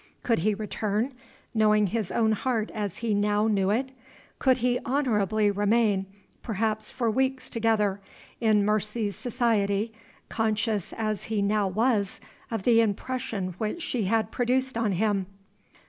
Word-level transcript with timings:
Could 0.23 0.39
he 0.39 0.55
return, 0.55 1.13
knowing 1.53 1.85
his 1.85 2.11
own 2.11 2.31
heart 2.31 2.71
as 2.73 2.97
he 2.97 3.13
now 3.13 3.45
knew 3.45 3.69
it? 3.69 3.91
Could 4.39 4.57
he 4.57 4.79
honorably 4.83 5.51
remain, 5.51 6.07
perhaps 6.41 6.89
for 6.89 7.11
weeks 7.11 7.51
together, 7.51 8.01
in 8.39 8.65
Mercy's 8.65 9.15
society, 9.15 9.93
conscious 10.27 10.91
as 10.93 11.25
he 11.25 11.43
now 11.43 11.67
was 11.67 12.19
of 12.49 12.63
the 12.63 12.81
impression 12.81 13.53
which 13.59 13.83
she 13.83 14.05
had 14.05 14.31
produced 14.31 14.75
on 14.75 14.93
him? 14.93 15.27